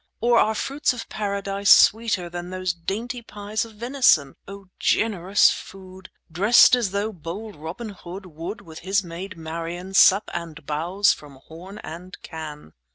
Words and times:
Or 0.19 0.39
are 0.39 0.55
fruits 0.55 0.93
of 0.93 1.07
Paradise 1.09 1.69
Sweeter 1.69 2.27
than 2.27 2.49
those 2.49 2.73
dainty 2.73 3.21
pies 3.21 3.65
Of 3.65 3.75
venison? 3.75 4.35
O 4.47 4.65
generous 4.79 5.51
food! 5.51 6.09
Drest 6.31 6.73
as 6.75 6.89
though 6.89 7.13
bold 7.13 7.55
Robin 7.55 7.89
Hood 7.89 8.23
10 8.23 8.33
Would, 8.33 8.61
with 8.61 8.79
his 8.79 9.03
maid 9.03 9.37
Marian, 9.37 9.93
Sup 9.93 10.31
and 10.33 10.65
bowse 10.65 11.13
from 11.13 11.35
horn 11.47 11.77
and 11.83 12.17
can. 12.23 12.73